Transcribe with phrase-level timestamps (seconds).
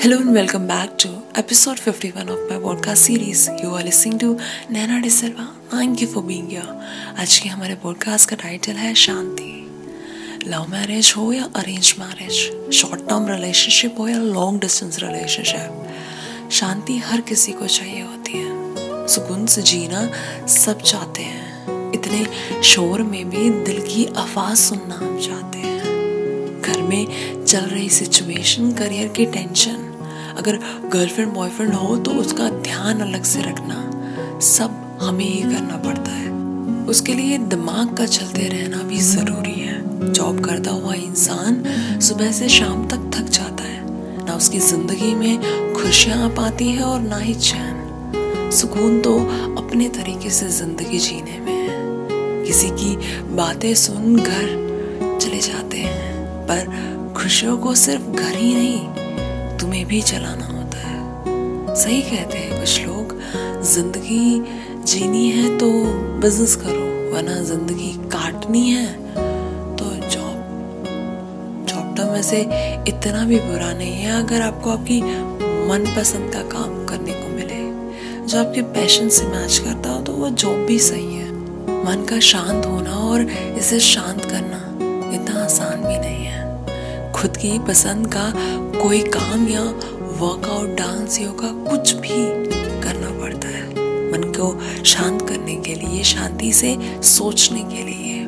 [0.00, 3.48] Hello and welcome back to episode 51 of my podcast series.
[3.60, 4.38] You are listening to
[4.70, 5.46] Nana De Silva.
[5.70, 6.68] Thank you for being here.
[7.18, 9.50] आज के हमारे podcast का title है शांति
[10.46, 16.98] love marriage हो या arrange marriage short term relationship हो या long distance relationship शांति
[17.06, 20.08] हर किसी को चाहिए होती है सुकून से जीना
[20.58, 22.24] सब चाहते हैं इतने
[22.62, 28.72] शोर में भी दिल की आवाज़ सुनना हम चाहते हैं घर में चल रही सिचुएशन
[28.72, 29.87] करियर की टेंशन
[30.38, 30.58] अगर
[30.92, 36.26] गर्लफ्रेंड बॉयफ्रेंड हो तो उसका ध्यान अलग से रखना। सब हमें ही करना पड़ता है।
[36.86, 41.62] उसके लिए दिमाग का चलते रहना भी ज़रूरी है। जॉब करता हुआ इंसान
[42.00, 46.82] सुबह से शाम तक थक जाता है। ना उसकी ज़िंदगी में खुशियाँ आ पाती है
[46.82, 49.18] और ना ही चैन। सुकून तो
[49.58, 52.96] अपने तरीके से ज़िंदगी जीने में है। किसी की
[53.36, 59.07] बातें सुन घर चले जाते हैं, पर खुशियों को सिर्फ़ घर ही नहीं
[59.60, 63.16] तुम्हें भी चलाना होता है। सही कहते हैं, कुछ लोग
[63.64, 65.70] ज़िंदगी जीनी है तो
[66.20, 68.86] बिज़नेस करो, वरना ज़िंदगी काटनी है
[69.76, 70.84] तो जॉब
[71.68, 72.40] जॉब तो वैसे
[72.88, 75.00] इतना भी बुरा नहीं है, अगर आपको आपकी
[75.68, 77.62] मनपसंद का काम करने को मिले,
[78.26, 81.26] जो आपके पैशन से मैच करता हो तो वो जॉब भी सही है।
[81.84, 84.64] मन का शांत होना और इसे शांत करना
[85.14, 85.86] इतना आसान
[87.20, 88.32] खुद की पसंद का
[88.82, 89.62] कोई काम या
[90.20, 92.26] वर्कआउट डांस योगा कुछ भी
[92.82, 93.64] करना पड़ता है।
[94.12, 98.20] मन को शांत करने के लिए, शांति से सोचने के लिए।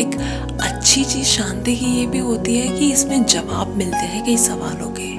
[0.00, 0.18] एक
[0.60, 4.90] अच्छी चीज़ शांति की ये भी होती है कि इसमें जवाब मिलते हैं कई सवालों
[4.90, 5.14] के।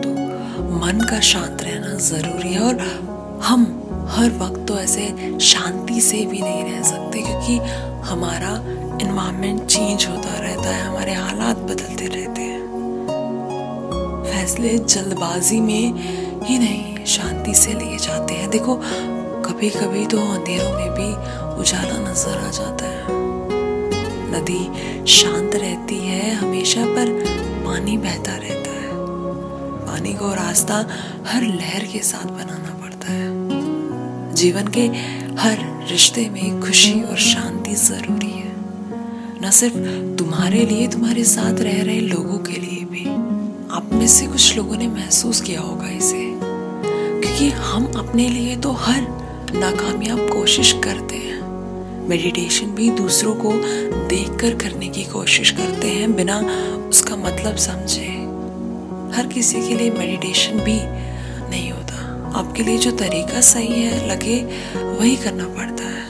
[0.00, 0.10] तो
[0.78, 2.80] मन का शांत रहना ज़रूरी है और
[3.44, 3.62] हम
[4.10, 7.58] हर वक्त तो ऐसे शांति से भी नहीं रह सकते क्योंकि
[8.02, 12.60] हमारा इन्वायरमेंट चेंज होता रहता है, हमारे हालात बदलते रहते हैं।
[14.24, 15.84] फैसले जल्दबाजी में
[16.44, 18.74] ही नहीं, शांति से लिए जाते हैं। देखो
[19.44, 21.08] कभी कभी तो अंधेरों में भी
[21.60, 23.20] उजाला नज़र आ जाता है।
[24.32, 24.62] नदी
[25.12, 27.06] शांत रहती है हमेशा, पर
[27.66, 28.90] पानी बहता रहता है।
[29.86, 30.76] पानी को रास्ता
[31.26, 34.86] हर लहर के साथ बनाना पड़ता है। जीवन के
[35.40, 35.58] हर
[35.90, 38.31] रिश्ते में खुशी और शांति ज़रूरी
[39.44, 39.74] न सिर्फ़
[40.16, 43.04] तुम्हारे लिए, तुम्हारे साथ रह रहे लोगों के लिए भी।
[43.70, 46.38] आप में से कुछ लोगों ने महसूस किया होगा इसे।
[47.20, 49.00] क्योंकि हम अपने लिए तो हर
[49.54, 51.40] नाकामयाब कोशिश करते हैं।
[52.08, 53.52] मेडिटेशन भी दूसरों को
[54.08, 56.38] देखकर करने की कोशिश करते हैं, बिना
[56.88, 58.08] उसका मतलब समझे।
[59.16, 60.78] हर किसी के लिए मेडिटेशन भी
[61.50, 64.44] नहीं होता। आपके लिए जो तरीका सही है, लगे,
[64.76, 66.02] वही करना पड़ता है।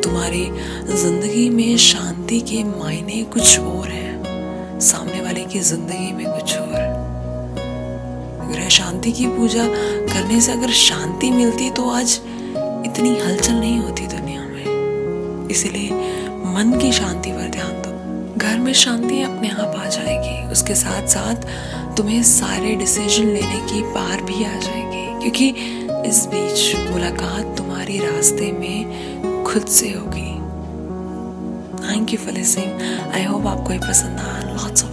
[0.00, 0.44] तुम्हारी
[0.84, 7.02] ज़िंदगी में शांति के मायने कुछ और हैं। सामने वाले की ज़िंदगी में कुछ और।
[8.52, 9.64] ग्रह शांति की पूजा
[10.14, 12.20] करने से अगर शांति मिलती तो आज
[12.86, 15.90] इतनी हलचल नहीं होती दुनिया में। इसलिए
[16.46, 21.06] मन की शांति पर ध्यान दो। घर में शांति अपने आप आ जाएगी। उसके साथ
[21.06, 21.36] साथ
[21.96, 25.48] तुम्हें सारे डिसीज़न लेने की पार भी आ जाएगी। क्योंकि
[26.08, 30.33] इस बीच मुलाकात तुम्हारी रास्ते में खुद से होगी।
[31.80, 32.80] Thank you for listening
[33.12, 34.84] I hope आपको ये पसंद आया। लॉट्स